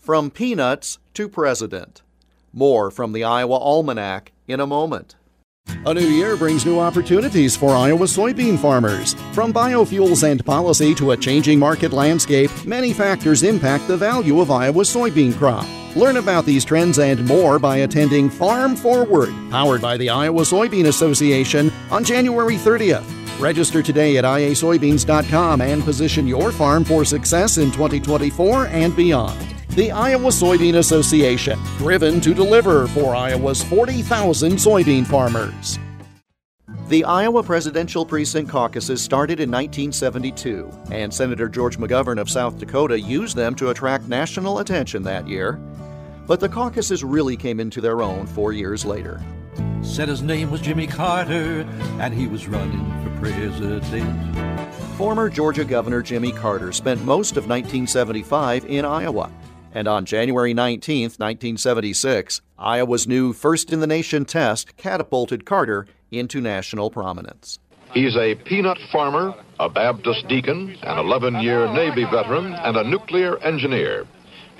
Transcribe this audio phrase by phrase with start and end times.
[0.00, 2.00] From Peanuts to President.
[2.54, 5.16] More from the Iowa Almanac in a moment.
[5.84, 9.12] A new year brings new opportunities for Iowa soybean farmers.
[9.34, 14.50] From biofuels and policy to a changing market landscape, many factors impact the value of
[14.50, 15.66] Iowa's soybean crop.
[15.94, 20.86] Learn about these trends and more by attending Farm Forward, powered by the Iowa Soybean
[20.86, 23.04] Association, on January 30th.
[23.38, 29.59] Register today at iasoybeans.com and position your farm for success in 2024 and beyond.
[29.76, 35.78] The Iowa Soybean Association, driven to deliver for Iowa's 40,000 soybean farmers.
[36.88, 42.98] The Iowa presidential precinct caucuses started in 1972, and Senator George McGovern of South Dakota
[42.98, 45.52] used them to attract national attention that year.
[46.26, 49.22] But the caucuses really came into their own four years later.
[49.82, 51.60] Said his name was Jimmy Carter,
[52.00, 53.84] and he was running for president.
[54.96, 59.30] Former Georgia Governor Jimmy Carter spent most of 1975 in Iowa.
[59.72, 66.40] And on January 19, 1976, Iowa's new First in the Nation test catapulted Carter into
[66.40, 67.58] national prominence.
[67.92, 73.38] He's a peanut farmer, a Baptist deacon, an 11 year Navy veteran, and a nuclear
[73.38, 74.06] engineer.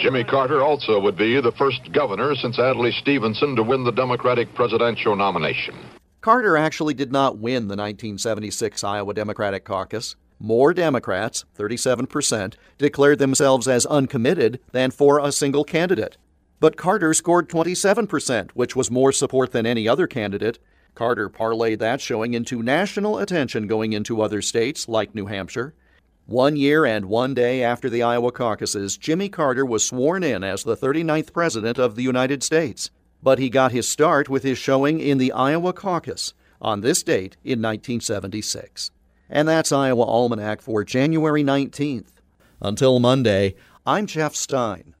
[0.00, 4.54] Jimmy Carter also would be the first governor since Adlai Stevenson to win the Democratic
[4.54, 5.74] presidential nomination.
[6.20, 10.16] Carter actually did not win the 1976 Iowa Democratic caucus.
[10.38, 16.18] More Democrats, 37%, declared themselves as uncommitted than for a single candidate.
[16.60, 20.58] But Carter scored 27%, which was more support than any other candidate.
[20.94, 25.74] Carter parlayed that showing into national attention going into other states like New Hampshire.
[26.26, 30.64] One year and one day after the Iowa caucuses, Jimmy Carter was sworn in as
[30.64, 32.90] the 39th President of the United States.
[33.22, 37.36] But he got his start with his showing in the Iowa caucus on this date
[37.44, 38.90] in 1976.
[39.30, 42.10] And that's Iowa Almanac for January 19th.
[42.60, 43.54] Until Monday,
[43.86, 44.95] I'm Jeff Stein.